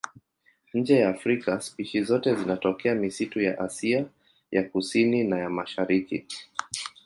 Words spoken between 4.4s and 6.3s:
ya Kusini na ya Mashariki.